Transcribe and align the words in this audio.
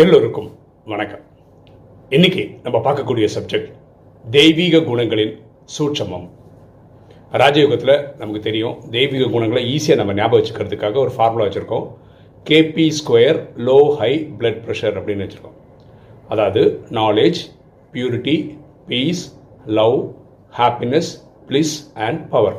எல்லோருக்கும் 0.00 0.46
வணக்கம். 0.90 1.24
இன்னைக்கு 2.16 2.42
நம்ம 2.64 2.76
பார்க்கக்கூடிய 2.84 3.26
சப்ஜெக்ட் 3.34 3.72
தெய்வீக 4.24 4.78
குணங்களின் 4.86 5.34
சூட்சமம். 5.74 6.24
ராஜயோகத்தில் 7.32 7.92
நமக்கு 8.20 8.40
தெரியும் 8.46 8.76
தெய்வீக 8.94 9.26
குணங்களை 9.34 9.62
ஈஸியாக 9.74 9.98
நம்ம 10.00 10.14
ஞாபகம் 10.20 10.40
வச்சுக்கிறதுக்காக 10.40 10.98
ஒரு 11.02 11.12
ஃபார்முலா 11.16 11.48
வச்சுருக்கோம். 11.48 11.84
KP 12.46 12.86
square 13.00 13.40
low 13.68 13.76
high 13.98 14.10
blood 14.38 14.62
pressure 14.64 14.96
அப்படின்னு 15.00 15.26
வச்சுருக்கோம். 15.26 15.58
அதாவது 16.28 16.62
knowledge 17.00 17.42
purity 17.92 18.36
peace 18.88 19.22
love 19.80 19.98
happiness 20.60 21.12
bliss 21.50 21.76
and 22.08 22.24
power 22.34 22.58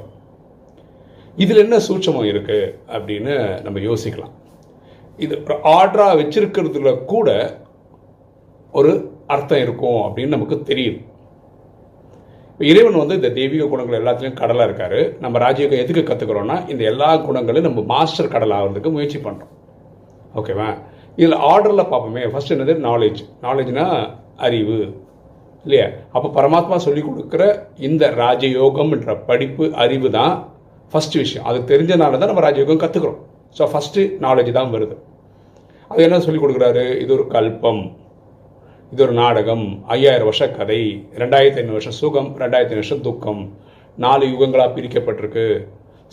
இதில் 1.38 1.64
என்ன 1.66 1.82
சூட்சமம் 1.90 2.30
இருக்குது 2.34 2.72
அப்படின்னு 2.96 3.36
நம்ம 3.66 3.80
யோசிக்கலாம். 3.90 4.34
இது 5.18 5.36
ஆர்டராக 5.48 6.20
வச்சிருக்கிறதுல 6.20 7.06
கூட 7.06 7.58
ஒரு 8.72 9.12
அர்த்தம் 9.28 9.60
இருக்கும் 9.60 10.00
அப்படின்னு 10.02 10.28
நமக்கு 10.28 10.62
தெரியும். 10.62 11.02
இறைவன் 12.60 12.98
வந்து 12.98 13.16
இந்த 13.16 13.30
தெய்வீக 13.30 13.66
குணங்கள் 13.66 14.04
எல்லாத்துலேயும் 14.04 14.34
கடலாக 14.34 14.72
இருக்காரு. 14.72 15.20
நம்ம 15.20 15.40
ராஜயோகம் 15.40 15.84
எதுக்கு 15.84 16.02
கற்றுக்கிறோன்னா 16.02 16.70
இந்த 16.70 16.84
எல்லா 16.84 17.18
குணங்களையும் 17.18 17.74
நம்ம 17.74 17.94
மாஸ்டர் 17.94 18.28
கடல் 18.28 18.50
ஆகிறதுக்கு 18.50 18.92
முயற்சி 18.92 19.18
பண்ணுறோம் 19.18 19.54
ஓகேவா? 20.36 20.78
இதில் 21.16 21.34
ஆர்டரில் 21.34 21.92
பார்ப்போமே. 21.92 22.30
ஃபர்ஸ்ட் 22.30 22.54
என்னது? 22.54 22.76
நாலேஜ் 22.90 23.22
நாலேஜ்னா 23.42 24.10
அறிவு. 24.38 24.96
இல்லையா? 25.64 25.88
அப்போ 26.12 26.42
பரமாத்மா 26.42 26.76
சொல்லி 26.76 27.02
கொடுக்குற 27.02 27.64
இந்த 27.78 28.10
ராஜயோகம்ன்ற 28.10 29.18
படிப்பு 29.26 29.74
அறிவு 29.74 30.12
தான் 30.12 30.50
ஃபர்ஸ்ட் 30.92 31.16
விஷயம். 31.16 31.48
அது 31.48 31.60
தெரிஞ்சனால 31.60 32.18
தான் 32.18 32.34
நம்ம 32.34 32.50
ராஜயோகம் 32.50 32.84
கற்றுக்குறோம் 32.86 33.22
ஸோ 33.58 33.64
ஃபஸ்ட்டு 33.72 34.04
நாலேஜ் 34.26 34.52
தான் 34.52 34.72
வருது. 34.76 34.96
அது 35.92 36.04
என்ன 36.04 36.20
சொல்லி 36.20 36.40
கொடுக்குறாரு? 36.42 37.02
இது 37.04 37.14
ஒரு 37.14 37.26
கல்பம். 37.36 37.82
இது 38.92 39.04
ஒரு 39.04 39.12
நாடகம். 39.12 39.66
ஐயாயிரம் 39.96 40.30
வருஷ 40.30 40.48
கதை. 40.50 40.82
ரெண்டாயிரத்தி 41.22 41.60
ஐநூறு 41.62 41.78
வருஷம் 41.80 42.00
சுகம். 42.02 42.30
ரெண்டாயிரத்தி 42.42 42.74
ஐநூறு 42.74 42.84
வருஷம் 42.84 43.02
துக்கம். 43.02 43.42
நாலு 43.98 44.26
யுகங்களாக 44.26 44.70
பிரிக்கப்பட்டிருக்கு. 44.78 45.46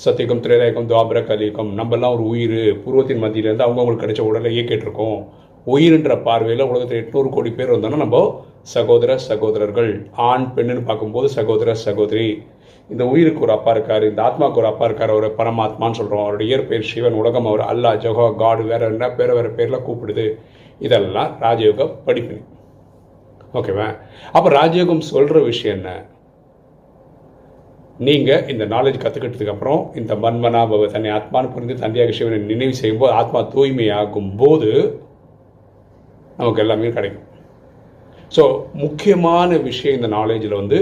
சத்தியகம் 0.04 0.42
திரேதாயகம் 0.44 0.88
துவாபர 0.90 1.18
கலியுகம். 1.26 1.70
நம்மெல்லாம் 1.78 2.14
ஒரு 2.16 2.24
உயிர். 2.32 2.60
பூர்வத்தின் 2.82 3.22
மத்தியிலேருந்து 3.24 3.66
அவங்கவுங்களுக்கு 3.66 4.04
கிடைச்ச 4.04 4.20
உடலை 4.20 4.50
இயக்கிட்டுருக்கோம் 4.56 5.18
உயிர்ன்ற 5.66 6.22
பார்வையில் 6.26 6.68
உலகத்தில் 6.68 7.00
எட்நூறு 7.02 7.28
கோடி 7.30 7.50
பேர் 7.50 7.72
வந்தோன்னா 7.72 7.96
நம்ம 7.96 8.44
சகோதர 8.74 9.16
சகோதரர்கள். 9.30 9.90
ஆண் 10.28 10.46
பெண்ணுன்னு 10.56 10.84
பார்க்கும்போது 10.84 11.28
சகோதர 11.28 11.74
சகோதரி. 11.86 12.28
இந்த 12.92 13.02
உயிருக்கு 13.12 13.44
ஒரு 13.46 13.52
அப்பா 13.56 13.72
இருக்காரு 13.76 14.04
இந்த 14.10 14.20
ஆத்மாவுக்கு 14.28 14.60
ஒரு 14.62 14.68
அப்பா 14.70 14.84
இருக்காரு 14.88 15.12
அவர் 15.16 15.26
பரமாத்மான்னு 15.40 15.98
சொல்கிறோம் 15.98 16.22
அவருடைய 16.24 16.48
இயற்பெயர் 16.50 16.88
சிவன் 16.92 17.18
உலகம் 17.20 17.48
அவர் 17.50 17.62
அல்லா 17.72 17.90
ஜஹோ 18.04 18.26
காடு 18.40 18.62
வேற 18.70 18.82
என்ன 18.92 19.08
பேர 19.18 19.34
வேற 19.38 19.48
பேரில் 19.58 19.84
கூப்பிடுது. 19.88 20.24
இதெல்லாம் 20.86 21.30
ராஜயோக 21.44 21.86
படிப்பினை 22.06 22.42
ஓகேவா? 23.58 23.86
அப்போ 24.36 24.48
ராஜயோகம் 24.58 25.04
சொல்கிற 25.12 25.38
விஷயம் 25.50 25.76
என்ன? 25.76 25.90
நீங்கள் 28.06 28.44
இந்த 28.52 28.64
நாலேஜ் 28.74 29.00
கற்றுக்கிட்டதுக்கப்புறம் 29.02 29.80
இந்த 30.00 30.12
மன்மனா 30.24 30.60
பவ 30.72 30.86
தன்னை 30.92 31.10
ஆத்மான்னு 31.16 31.52
புரிந்து 31.54 31.80
தந்தையாக 31.84 32.12
சிவனை 32.18 32.38
நினைவு 32.52 32.74
செய்யும்போது 32.82 33.12
ஆத்மா 33.20 33.40
தூய்மையாகும் 33.54 34.30
போது 34.42 34.70
நமக்கு 36.38 36.62
எல்லாமே 36.64 36.92
கிடைக்கும். 36.98 37.26
ஸோ 38.36 38.42
முக்கியமான 38.84 39.58
விஷயம் 39.68 39.98
இந்த 39.98 40.08
நாலேஜில் 40.16 40.60
வந்து 40.60 40.78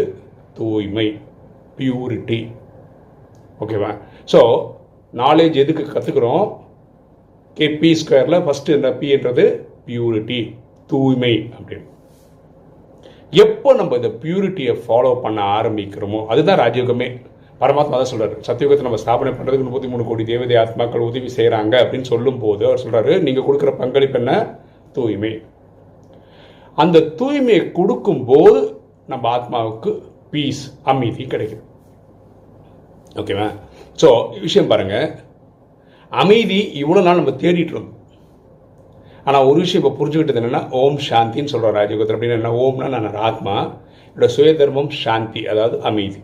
தூய்மை. 0.58 1.08
பியூரிட்டி 1.78 2.40
ஓகேவா 3.60 3.90
ஸோ 4.32 4.40
நாலேஜ் 5.14 5.56
எதுக்கு 5.62 5.84
கற்றுக்குறோம் 5.84 6.46
கே 7.56 7.66
பி 7.80 7.90
ஸ்கொயரில் 8.00 8.44
ஃபஸ்ட்டு 8.46 8.74
இந்த 8.78 8.90
பின்றது 9.00 9.44
பியூரிட்டி 9.86 10.40
தூய்மை 10.90 11.34
அப்படின்னு. 11.56 11.88
எப்போ 13.32 13.70
நம்ம 13.78 13.96
இந்த 14.00 14.10
பியூரிட்டியை 14.22 14.74
ஃபாலோ 14.84 15.10
பண்ண 15.24 15.38
ஆரம்பிக்கிறோமோ 15.56 16.20
அதுதான் 16.32 16.60
ராஜயோகமே. 16.62 17.08
பரமாத்மா 17.60 17.96
தான் 18.00 18.10
சொல்கிறார் 18.12 18.34
சத்தியுகத்தை 18.48 18.84
நம்ம 18.86 19.00
ஸ்தாபனை 19.02 19.30
பண்ணுறதுக்கு 19.36 19.66
முப்பத்தி 19.68 19.88
மூணு 19.92 20.04
கோடி 20.08 20.24
தேவதை 20.30 20.56
ஆத்மாக்கள் 20.62 21.06
உதவி 21.08 21.30
செய்கிறாங்க 21.36 21.74
அப்படின்னு 21.84 22.10
சொல்லும்போது 22.12 22.62
அவர் 22.68 22.82
சொல்கிறாரு 22.84 23.14
நீங்கள் 23.26 23.46
கொடுக்குற 23.48 23.72
பங்களிப்பு 23.80 24.18
என்ன? 24.20 24.32
தூய்மை. 24.96 25.32
அந்த 26.78 27.06
தூய்மையை 27.20 27.62
கொடுக்கும்போது 27.78 28.60
நம்ம 29.12 29.24
ஆத்மாவுக்கு 29.36 29.92
பீஸ் 30.32 30.64
அமைதி 30.92 31.26
கிடைக்கும் 31.34 31.64
ஓகேவா 33.20 33.48
ஸோ 34.00 34.08
விஷயம் 34.46 34.70
பாருங்கள் 34.72 35.06
அமைதி 36.12 36.58
இவ்வளோ 36.82 37.00
நாள் 37.06 37.20
நம்ம 37.20 37.34
தேடிட்டு 37.42 37.80
ஆனால் 39.26 39.46
ஒரு 39.48 39.58
விஷயம் 39.64 39.82
இப்போ 39.82 39.92
புரிஞ்சுக்கிட்டது 39.98 40.40
என்னென்னா 40.40 40.62
ஓம் 40.80 40.98
சாந்தின்னு 41.08 41.52
சொல்கிறோம் 41.52 41.76
ராஜயோகத்தில் 41.78 42.16
அப்படின்னு 42.16 42.38
என்ன 42.38 42.52
ஓம்னா 42.64 42.86
நான் 42.94 43.18
ஆத்மா 43.28 43.54
என்னோட 44.06 44.28
சுய 44.34 44.52
தர்மம் 44.60 44.92
சாந்தி 45.02 45.40
அதாவது 45.52 45.76
அமைதி. 45.88 46.20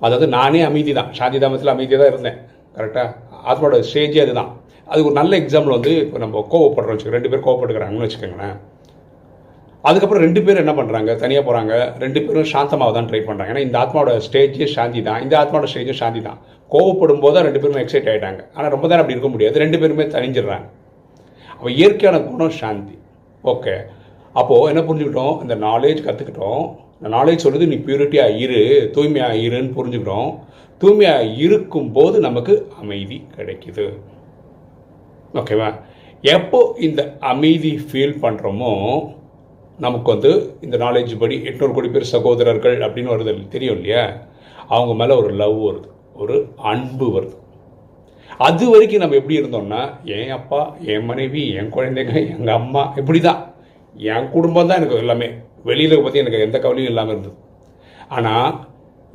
அதாவது 0.00 0.26
நானே 0.36 0.60
அமைதி 0.68 0.92
தான் 0.98 1.10
சாந்தி 1.18 1.38
தாமத்தில் 1.42 1.72
அமைதியாக 1.74 2.00
தான் 2.02 2.12
இருந்தேன் 2.12 2.38
கரெக்டாக 2.76 3.08
ஆத்மாவோட 3.50 3.78
ஸ்டேஜே 3.88 4.20
அதுதான். 4.24 4.50
அது 4.88 5.00
ஒரு 5.08 5.14
நல்ல 5.20 5.32
எக்ஸாம்பிள் 5.42 5.76
வந்து 5.76 5.92
இப்போ 6.04 6.18
நம்ம 6.24 6.44
கோவப்படுறோம் 6.52 6.94
வச்சுக்கோங்க. 6.94 7.18
ரெண்டு 7.18 7.30
பேர் 7.32 7.46
கோவப்படுக்கிறாங்கன்னு 7.46 8.06
வச்சுக்கோங்களேன். 8.06 8.56
அதுக்கப்புறம் 9.88 10.24
ரெண்டு 10.26 10.40
பேரும் 10.44 10.62
என்ன 10.64 10.72
பண்ணுறாங்க 10.78 11.10
தனியாக 11.22 11.44
போகிறாங்க 11.48 11.74
ரெண்டு 12.04 12.20
பேரும் 12.26 12.48
சாந்தமாக 12.52 12.92
தான் 12.96 13.08
ட்ரை 13.10 13.20
பண்ணுறாங்க 13.26 13.52
ஏன்னா 13.52 13.64
இந்த 13.66 13.76
ஆத்மாவோட 13.82 14.12
ஸ்டேஜே 14.26 14.66
சாந்தி 14.76 15.00
தான். 15.08 15.20
இந்த 15.24 15.34
ஆத்மாவோட 15.40 15.68
ஸ்டேஜும் 15.72 16.00
சாந்தி 16.00 16.20
தான். 16.28 16.38
கோவப்படும் 16.70 17.22
போது 17.24 17.44
ரெண்டு 17.48 17.60
பேரும் 17.62 17.82
எக்ஸைட் 17.82 18.08
ஆகிட்டாங்க 18.12 18.40
ஆனால் 18.56 18.72
ரொம்ப 18.74 18.86
நேரம் 18.90 19.02
அப்படி 19.02 19.16
இருக்க 19.16 19.30
முடியாது. 19.34 19.56
ரெண்டு 19.64 19.78
பேருமே 19.82 20.06
தனிஞ்சிடுறாங்க. 20.14 20.66
அப்போ 21.58 21.68
இயற்கையான 21.78 22.16
குணம் 22.30 22.56
சாந்தி. 22.62 22.96
ஓகே 23.44 23.74
அப்போது 24.40 24.68
என்ன 24.70 24.80
புரிஞ்சுக்கிட்டோம்? 24.88 25.36
இந்த 25.44 25.54
நாலேஜ் 25.68 26.00
கற்றுக்கிட்டோம் 26.06 26.64
இந்த 26.98 27.08
நாலேஜ் 27.16 27.44
சொல்கிறது 27.44 27.70
நீ 27.72 27.76
பியூரிட்டியாக 27.86 28.38
இரு 28.44 28.60
தூய்மையாக 28.96 29.42
இருன்னு 29.46 29.72
புரிஞ்சுக்கிறோம் 29.78 30.30
தூய்மையாக 30.82 31.30
இருக்கும்போது 31.44 32.16
நமக்கு 32.26 32.54
அமைதி 32.82 33.18
கிடைக்குது. 33.36 33.86
ஓகேவா 35.40 35.68
எப்போ 36.34 36.60
இந்த 36.86 37.00
அமைதி 37.32 37.72
ஃபீல் 37.86 38.16
பண்ணுறோமோ 38.22 38.72
நமக்கு 39.84 40.08
வந்து 40.12 40.30
இந்த 40.60 40.76
நாலேஜ் 40.76 41.12
படி 41.18 41.36
எட்நூறு 41.48 41.72
கோடி 41.72 41.88
பேர் 41.88 42.12
சகோதரர்கள் 42.14 42.76
அப்படின்னு 42.86 43.12
வருது 43.14 43.32
தெரியும் 43.54 43.76
இல்லையா? 43.78 44.04
அவங்க 44.74 44.92
மேலே 45.00 45.14
ஒரு 45.22 45.30
லவ் 45.40 45.58
வருது 45.66 45.88
ஒரு 46.22 46.36
அன்பு 46.70 47.06
வருது. 47.16 47.36
அது 48.46 48.64
வரைக்கும் 48.70 49.02
நம்ம 49.02 49.16
எப்படி 49.18 49.38
இருந்தோம்னா 49.40 49.82
என் 50.16 50.32
அப்பா 50.36 50.60
என் 50.92 51.04
மனைவி 51.04 51.42
என் 51.58 51.74
குழந்தைங்க 51.74 52.14
எங்கள் 52.32 52.56
அம்மா 52.60 52.82
இப்படி 53.00 53.20
தான் 53.20 53.42
என் 53.96 54.30
குடும்பம் 54.30 54.68
தான் 54.68 54.78
எனக்கு 54.80 55.02
எல்லாமே. 55.02 55.28
வெளியில் 55.68 56.02
பற்றி 56.04 56.22
எனக்கு 56.22 56.44
எந்த 56.46 56.56
கவலையும் 56.58 56.90
இல்லாமல் 56.90 57.14
இருந்தது. 57.14 57.36
ஆனால் 58.16 58.50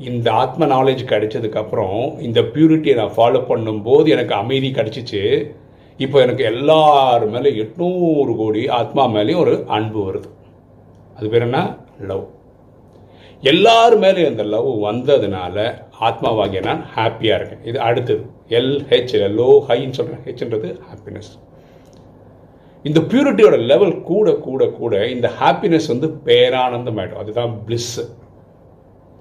இந்த 0.10 0.28
ஆத்ம 0.32 0.66
நாலேஜ் 0.66 1.04
கிடைச்சதுக்கப்புறம் 1.12 2.22
இந்த 2.28 2.42
பியூரிட்டியை 2.54 2.96
நான் 2.96 3.18
ஃபாலோ 3.18 3.42
பண்ணும்போது 3.52 4.08
எனக்கு 4.08 4.34
அமைதி 4.34 4.70
கிடச்சிச்சு. 4.78 5.24
இப்போ 6.00 6.18
எனக்கு 6.26 6.44
எல்லார் 6.52 7.26
மேலே 7.30 7.50
எட்நூறு 7.64 8.34
கோடி 8.36 8.64
ஆத்மா 8.80 9.06
மேலேயும் 9.18 9.44
ஒரு 9.46 9.56
அன்பு 9.78 10.00
வருது. 10.08 10.30
அது 11.16 11.30
பேர் 11.30 11.42
என்ன? 11.42 11.78
லவ். 12.00 12.28
எல்லார் 13.42 13.98
மேலே 13.98 14.28
அந்த 14.28 14.44
லவ் 14.44 14.68
வந்ததுனால 14.68 15.74
ஆத்மாவாகிய 16.00 16.64
நான் 16.64 16.86
ஹாப்பியாக 16.96 17.36
இருக்கேன். 17.36 17.64
இது 17.64 17.80
அடுத்தது. 17.80 18.26
எல் 18.50 18.76
ஹெச் 18.90 19.16
லோ 19.40 19.50
ஹைன்னு 19.68 19.90
சொல்கிறேன் 19.90 20.24
ஹெச்ன்றது 20.26 20.80
ஹாப்பினஸ் 20.90 21.32
இந்த 22.84 23.00
பியூரிட்டியோட 23.00 23.66
லெவல் 23.66 24.02
கூட 24.02 24.34
கூட 24.34 24.68
கூட 24.68 25.08
இந்த 25.08 25.32
ஹாப்பினஸ் 25.40 25.88
வந்து 25.88 26.08
பேரானந்தம் 26.26 27.00
ஆகிடும் 27.02 27.22
அதுதான் 27.24 27.52
பிளிஸ் 27.68 27.94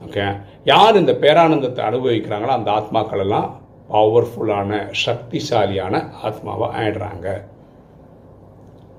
ஓகே 0.06 0.40
யார் 0.64 0.96
இந்த 0.96 1.12
பேரானந்தத்தை 1.12 1.82
அனுபவிக்கிறாங்களோ 1.90 2.54
அந்த 2.58 2.70
ஆத்மாக்கள் 2.70 3.18
எல்லாம் 3.18 3.60
பவர்ஃபுல்லான 3.90 4.92
சக்திசாலியான 5.06 6.04
ஆத்மாவாக 6.24 6.76
ஆயிடுறாங்க. 6.80 7.44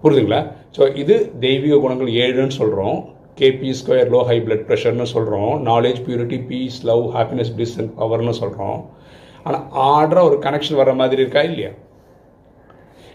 புரியுதுங்களா 0.04 0.42
ஸோ 0.78 0.96
இது 0.96 1.16
தெய்வீக 1.40 1.76
குணங்கள் 1.76 2.08
ஏழுன்னு 2.08 2.48
சொல்கிறோம் 2.48 2.98
KP 3.36 3.70
square 3.80 4.10
low 4.10 4.22
high 4.26 4.38
blood 4.40 4.66
ப்ரெஷர்னு 4.68 5.02
சொல்கிறோம் 5.02 5.66
knowledge 5.66 6.00
purity 6.08 6.46
peace 6.46 6.86
love 6.86 7.04
happiness 7.16 7.52
bliss 7.56 7.76
and 7.80 7.94
பவர்னு 7.98 8.30
சொல்கிறோம் 8.30 8.80
ஆனால் 9.44 9.64
ஆர்டராக 9.72 10.30
ஒரு 10.30 10.38
கனெக்ஷன் 10.38 10.76
வர 10.76 10.94
மாதிரி 10.94 11.22
இருக்கா 11.22 11.42
இல்லையா? 11.42 11.72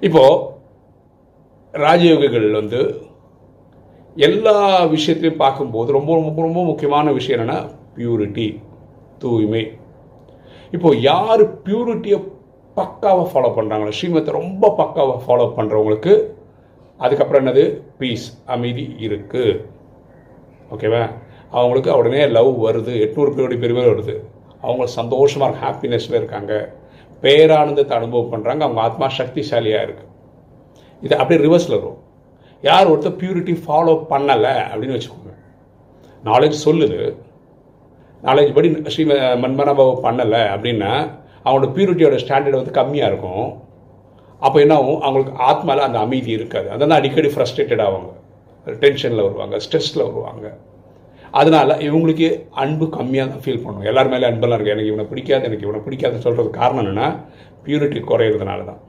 இப்போது 0.02 0.54
ராஜயோகிகள் 1.74 2.50
வந்து 2.50 2.80
எல்லா 4.16 4.84
விஷயத்தையும் 4.86 5.36
பார்க்கும்போது 5.36 5.92
ரொம்ப 5.92 6.14
ரொம்ப 6.14 6.42
ரொம்ப 6.42 6.64
முக்கியமான 6.64 7.12
விஷயம் 7.12 7.36
என்னென்னா 7.36 7.58
பியூரிட்டி 7.96 8.46
தூய்மை. 9.18 9.64
இப்போது 10.72 11.00
யார் 11.00 11.42
பியூரிட்டியை 11.62 12.18
பக்காவாக 12.76 13.28
ஃபாலோ 13.32 13.50
பண்ணுறாங்களோ 13.58 13.92
ஸ்ரீமத்தை 13.98 14.32
ரொம்ப 14.40 14.74
பக்காவாக 14.78 15.20
ஃபாலோ 15.26 15.46
பண்ணுறவங்களுக்கு 15.58 16.14
அதுக்கப்புறம் 17.04 17.42
என்னது? 17.42 17.64
பீஸ் 17.98 18.26
அமைதி 18.54 18.84
இருக்குது 19.06 19.60
ஓகேவா 20.74 21.02
அவங்களுக்கு 21.56 21.90
உடனே 22.00 22.22
லவ் 22.36 22.52
வருது. 22.66 22.94
எட்நூறு 23.04 23.30
கோடி 23.34 23.56
பேர் 23.64 23.74
வருது. 23.92 24.14
அவங்க 24.62 24.86
சந்தோஷமாக 24.98 25.58
ஹாப்பினஸில் 25.64 26.18
இருக்காங்க. 26.20 26.52
பேரானந்தத்தை 27.22 27.94
அனுபவம் 27.98 28.32
பண்ணுறாங்க 28.32 28.62
அவங்க 28.66 28.80
ஆத்மா 28.88 29.06
சக்திசாலியாக 29.18 29.86
இருக்குது 29.86 30.12
இது 31.04 31.14
அப்படியே 31.20 31.40
ரிவர்ஸில் 31.46 31.76
வரும். 31.78 32.00
யார் 32.62 32.90
ஒருத்தர் 32.92 33.18
பியூரிட்டி 33.20 33.54
ஃபாலோ 33.64 33.94
பண்ணலை 34.12 34.54
அப்படின்னு 34.70 34.96
வச்சுக்கோங்க. 34.96 35.32
நாலேஜ் 36.28 36.64
சொல்லுது. 36.66 37.00
நாலேஜ் 38.22 38.52
படி 38.56 38.68
ஸ்ரீ 38.92 39.04
மன்மனாபாவை 39.44 39.94
பண்ணலை 40.06 40.42
அப்படின்னா 40.54 40.92
அவங்களோட 41.44 41.68
பியூரிட்டியோட 41.76 42.16
ஸ்டாண்டர்ட் 42.22 42.60
வந்து 42.60 42.76
கம்மியாக 42.78 43.10
இருக்கும். 43.12 43.48
அப்போ 44.46 44.58
என்ன 44.64 44.74
ஆகும்? 44.80 45.00
அவங்களுக்கு 45.06 45.34
ஆத்மாவில் 45.50 45.86
அந்த 45.88 45.98
அமைதி 46.06 46.30
இருக்காது. 46.38 46.68
அதனால் 46.76 46.98
அடிக்கடி 47.00 47.30
ஃப்ரஸ்ட்ரேட்டட் 47.34 47.84
ஆவாங்க. 47.88 48.10
டென்ஷனில் 48.66 49.26
வருவாங்க 49.26 49.56
ஸ்ட்ரெஸ்ஸில் 49.66 50.06
வருவாங்க. 50.08 50.46
அதனால 51.40 51.70
இவங்களுக்கு 51.86 52.28
அன்பு 52.62 52.86
கம்மியாக 52.96 53.30
தான் 53.32 53.42
ஃபீல் 53.44 53.62
பண்ணுவோம் 53.64 53.88
எல்லார் 53.90 54.10
மேலே 54.12 54.26
அன்பெல்லாம் 54.28 54.58
இருக்குது 54.58 54.74
எனக்கு 54.74 54.92
இவனை 54.92 55.04
பிடிக்காது 55.12 55.46
எனக்கு 55.48 55.66
இவனை 55.66 55.80
பிடிக்காதுன்னு 55.86 56.26
சொல்கிறது 56.26 56.50
காரணம் 56.60 56.82
என்னென்னா 56.82 57.08
பியூரிட்டி 57.64 58.00
குறையிறதுனால 58.10 58.60
தான் 58.70 58.82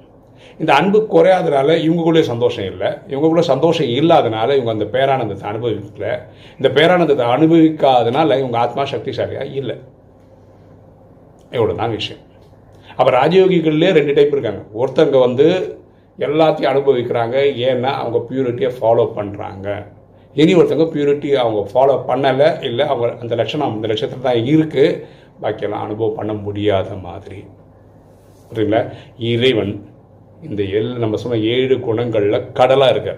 இந்த 0.60 0.72
அன்பு 0.80 1.00
குறையாதனால 1.14 1.70
இவங்களுக்குள்ளே 1.86 2.24
சந்தோஷம் 2.30 2.68
இல்லை. 2.72 2.90
இவங்களுக்குள்ள 3.12 3.44
சந்தோஷம் 3.54 3.90
இல்லாதனால 4.00 4.56
இவங்க 4.58 4.72
அந்த 4.76 4.88
பேரானந்தத்தை 4.96 5.46
அனுபவிக்கல. 5.52 6.08
இந்த 6.60 6.70
பேரானந்தத்தை 6.78 7.26
அனுபவிக்காதனால 7.36 8.38
இவங்க 8.42 8.58
ஆத்மா 8.64 8.84
சக்திசாலியாக 8.94 9.54
இல்லை. 9.60 9.76
இவ்வளோ 11.58 11.76
தான் 11.82 11.96
விஷயம். 12.00 12.24
அப்போ 12.98 13.10
ராஜயோகிகள்லேயே 13.20 13.92
ரெண்டு 13.98 14.16
டைப் 14.18 14.34
இருக்காங்க. 14.36 14.62
ஒருத்தங்க 14.82 15.18
வந்து 15.26 15.48
எல்லாத்தையும் 16.20 16.72
அனுபவிக்கிறாங்க. 16.74 17.36
ஏன்னா 17.70 17.92
அவங்க 18.02 18.20
பியூரிட்டியை 18.30 18.72
ஃபாலோ 18.78 19.06
பண்ணுறாங்க 19.18 19.68
இனி 20.42 20.54
ஒருத்தவங்க 20.60 20.88
பியூரிட்டி 20.94 21.30
அவங்க 21.44 21.62
ஃபாலோ 21.72 21.94
பண்ணலை 22.10 22.48
இல்லை 22.70 22.84
அவங்க 22.92 23.08
அந்த 23.22 23.34
லட்சணம் 23.40 23.76
அந்த 23.76 23.88
லட்சத்தில் 23.92 24.26
தான் 24.28 24.42
இருக்குது 24.54 24.98
பாக்கியெல்லாம் 25.42 25.86
அனுபவம் 25.86 26.18
பண்ண 26.18 26.34
முடியாத 26.48 26.90
மாதிரி. 27.06 27.40
புரியுங்களா 28.50 28.82
இறைவன் 29.32 29.74
இந்த 30.48 30.62
எல் 30.80 30.92
நம்ம 31.04 31.18
சொன்ன 31.22 31.40
ஏழு 31.56 31.76
குணங்களில் 31.88 32.46
கடலாக 32.60 32.94
இருக்க. 32.94 33.12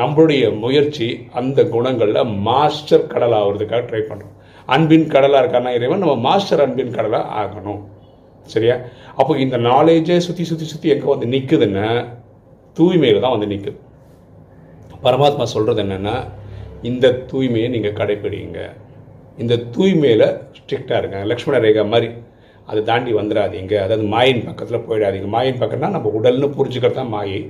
நம்மளுடைய 0.00 0.44
முயற்சி 0.62 1.08
அந்த 1.40 1.60
குணங்களில் 1.74 2.32
மாஸ்டர் 2.48 3.10
கடலாகிறதுக்காக 3.12 3.82
ட்ரை 3.90 4.02
பண்ணுறோம் 4.08 4.34
அன்பின் 4.74 5.06
கடலாக 5.14 5.42
இருக்கான்னா 5.42 5.72
இறைவன் 5.78 6.02
நம்ம 6.04 6.16
மாஸ்டர் 6.28 6.62
அன்பின் 6.64 6.96
கடலாக 6.96 7.32
ஆகணும். 7.42 7.82
சரியா? 8.54 8.76
அப்போ 9.20 9.32
இந்த 9.44 9.56
நாலேஜே 9.70 10.16
சுற்றி 10.26 10.44
சுற்றி 10.50 10.66
சுற்றி 10.72 10.88
எங்கே 10.94 11.08
வந்து 11.12 11.26
நிற்குதுன்னா 11.34 11.88
தூய்மையில் 12.76 13.22
தான் 13.24 13.34
வந்து 13.36 13.50
நிற்குது 13.52 13.78
பரமாத்மா 15.04 15.44
சொல்கிறது 15.54 15.82
என்னென்னா 15.84 16.16
இந்த 16.90 17.06
தூய்மையை 17.30 17.68
நீங்கள் 17.74 17.98
கடைப்பிடிங்க. 18.00 18.60
இந்த 19.42 19.54
தூய்மையில் 19.74 20.26
ஸ்ட்ரிக்டாக 20.58 21.00
இருங்க. 21.00 21.18
லக்ஷ்மண 21.30 21.58
ரேகா 21.64 21.84
மாதிரி 21.94 22.08
அதை 22.70 22.80
தாண்டி 22.90 23.12
வந்துடாதீங்க. 23.18 23.74
அதாவது 23.84 24.04
மாயின் 24.14 24.42
பக்கத்தில் 24.48 24.84
போயிடாதீங்க. 24.86 25.28
மாயின் 25.36 25.60
பக்கம்னா 25.62 25.90
நம்ம 25.96 26.10
உடல்னு 26.18 26.48
புரிஞ்சுக்கிறது 26.58 26.98
தான் 27.00 27.12
மாயை. 27.16 27.40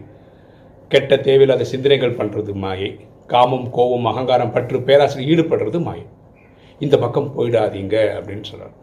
கெட்ட 0.90 1.12
தேவையில்லாத 1.28 1.66
சிந்தனைகள் 1.74 2.18
பண்ணுறது 2.18 2.54
மாயை. 2.64 2.90
காமம் 3.32 3.68
கோபம் 3.76 4.08
அகங்காரம் 4.12 4.54
பற்று 4.56 4.80
பேராசிரியர் 4.88 5.30
ஈடுபடுறது 5.32 5.78
மாயை. 5.88 6.06
இந்த 6.80 6.96
பக்கம் 7.04 7.30
போயிடாதீங்க 7.36 7.96
அப்படின்னு 8.18 8.46
சொல்கிறார் 8.50 8.74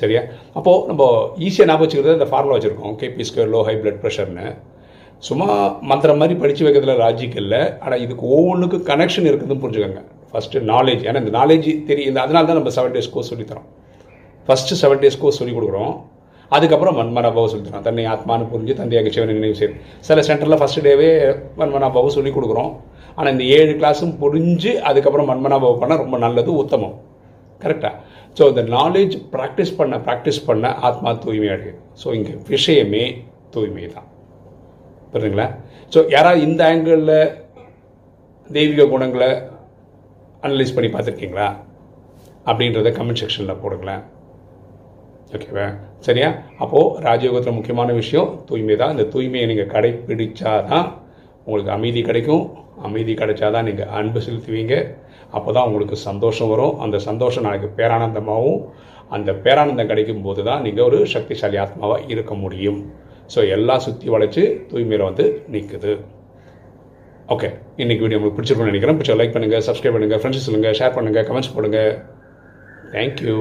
சரியா? 0.00 0.22
அப்போது 0.58 0.86
நம்ம 0.90 1.02
ஈஸியாக 1.46 1.68
ஞாபகம் 1.70 1.84
வச்சுக்கிறது 1.86 2.18
இந்த 2.18 2.28
ஃபார்முலா 2.30 2.56
வச்சுருக்கோம். 2.56 2.94
KP 3.02 3.26
square 3.30 3.52
low 3.56 3.60
high 3.68 3.74
blood 3.82 4.00
ப்ரெஷர்னு 4.04 4.46
சும்மா 5.28 5.46
மந்திரம் 5.90 6.18
மாதிரி 6.20 6.34
படித்து 6.40 6.64
வைக்கிறதுல 6.66 6.94
லாஜிக் 7.02 7.36
இல்லை. 7.42 7.60
ஆனால் 7.84 8.00
இதுக்கு 8.04 8.24
ஒவ்வொன்றுக்கும் 8.36 8.86
கனெக்ஷன் 8.88 9.28
இருக்குதுன்னு 9.30 9.62
புரிஞ்சுக்கோங்க. 9.62 10.02
ஃபஸ்ட்டு 10.32 10.64
நாலேஜ் 10.72 11.02
ஏன்னா 11.08 11.20
இந்த 11.24 11.32
நாலேஜ் 11.38 11.68
தெரியும் 11.90 12.24
அதனால 12.24 12.46
தான் 12.48 12.58
நம்ம 12.60 12.72
செவன் 12.76 12.96
டேஸ் 12.96 13.12
கோர்ஸ் 13.14 13.30
சொல்லித்தரோம் 13.32 13.68
ஃபஸ்ட்டு 14.48 14.78
செவன் 14.82 15.00
டேஸ் 15.04 15.20
கோர்ஸ் 15.22 15.38
சொல்லிக் 15.40 15.58
கொடுக்குறோம். 15.58 15.94
அதுக்கப்புறம் 16.54 16.96
வன்மனாபாவை 16.98 17.46
சொல்லித்தரோம் 17.52 17.86
தன்னை 17.86 18.02
ஆத்மானு 18.14 18.44
புரிஞ்சு 18.50 18.74
தந்தையாக 18.80 19.10
சிவனை 19.14 19.34
நினைவு 19.38 19.56
செய்யும் 19.60 19.78
சில 20.08 20.20
சென்டரில் 20.28 20.58
ஃபஸ்ட் 20.62 20.84
டேவே 20.86 21.08
வன்மனாபாவை 21.60 22.10
சொல்லிக் 22.16 22.36
கொடுக்குறோம். 22.36 22.70
ஆனால் 23.18 23.32
இந்த 23.34 23.44
ஏழு 23.56 23.72
கிளாஸும் 23.80 24.14
புரிஞ்சு 24.22 24.72
அதுக்கப்புறம் 24.90 25.28
மன்மனாபாவை 25.30 25.76
பண்ணால் 25.82 26.02
ரொம்ப 26.04 26.18
நல்லது 26.26 26.52
உத்தமம். 26.62 26.94
கரெக்டாக 27.62 27.94
ஸோ 28.38 28.42
இந்த 28.52 28.62
நாலேஜ் 28.78 29.14
ப்ராக்டிஸ் 29.34 29.76
பண்ண 29.78 29.96
ப்ராக்டிஸ் 30.06 30.40
பண்ண 30.48 30.66
ஆத்மா 30.88 31.10
தூய்மையாக 31.24 31.74
ஸோ 32.02 32.06
இங்கே 32.18 32.34
விஷயமே 32.52 33.04
தூய்மை 33.54 33.86
தான். 33.96 34.08
புரியுதுங்களா? 35.12 35.46
ஸோ 35.92 35.98
யாராவது 36.14 36.40
இந்த 36.48 36.60
ஆங்கிளில் 36.70 37.16
தெய்வீக 38.56 38.86
குணங்களை 38.92 39.28
அனலைஸ் 40.46 40.74
பண்ணி 40.76 40.88
பார்த்துருக்கீங்களா? 40.94 41.48
அப்படின்றத 42.48 42.90
கமெண்ட் 42.98 43.20
செக்ஷனில் 43.22 43.60
போடுங்களேன். 43.62 44.02
ஓகேவா 45.36 45.66
சரியா? 46.06 46.28
அப்போது 46.62 47.00
ராஜயோகத்தில் 47.06 47.56
முக்கியமான 47.58 47.92
விஷயம் 48.00 48.32
தூய்மை 48.48 48.76
தான். 48.82 48.92
இந்த 48.94 49.04
தூய்மையை 49.14 49.46
நீங்கள் 49.50 49.72
கடைப்பிடிச்சா 49.74 50.52
தான் 50.70 50.86
உங்களுக்கு 51.46 51.72
அமைதி 51.76 52.02
கிடைக்கும். 52.08 52.44
அமைதி 52.88 53.12
கிடைச்சாதான் 53.20 53.66
நீங்கள் 53.68 53.92
அன்பு 53.98 54.20
செலுத்துவீங்க. 54.26 54.74
அப்போ 55.36 55.50
தான் 55.56 55.66
உங்களுக்கு 55.68 55.96
சந்தோஷம் 56.08 56.50
வரும். 56.52 56.74
அந்த 56.84 56.96
சந்தோஷம் 57.08 57.46
நாளைக்கு 57.46 57.70
பேரானந்தமாகவும் 57.78 58.60
அந்த 59.16 59.30
பேரானந்தம் 59.44 59.90
கிடைக்கும் 59.92 60.24
போது 60.26 60.42
தான் 60.48 60.62
நீங்கள் 60.66 60.86
ஒரு 60.88 60.98
சக்திசாலி 61.14 61.58
ஆத்மாவாக 61.64 62.06
இருக்க 62.14 62.34
முடியும். 62.44 62.80
ஸோ 63.34 63.40
எல்லாம் 63.56 63.84
சுற்றி 63.86 64.08
வளைச்சு 64.14 64.42
தூய்மையில் 64.70 65.08
வந்து 65.08 65.26
நிற்குது 65.54 65.92
ஓகே 67.34 67.48
இன்னைக்கு 67.82 68.04
வீடியோ 68.04 68.18
உங்களுக்கு 68.18 68.38
பிடிச்சிருக்கும்னு 68.38 68.72
நினைக்கிறேன். 68.72 68.98
பிடிச்ச 68.98 69.14
லைக் 69.20 69.34
பண்ணுங்கள் 69.36 69.64
சப்ஸ்கிரைப் 69.68 69.96
பண்ணுங்கள் 69.96 70.20
ஃப்ரெண்ட்ஸ் 70.22 70.46
சொல்லுங்கள் 70.46 70.76
ஷேர் 70.80 70.96
பண்ணுங்கள் 70.96 71.26
கமெண்ட்ஸ் 71.28 71.54
போடுங்க. 71.54 71.78
தேங்க்யூ 72.94 73.38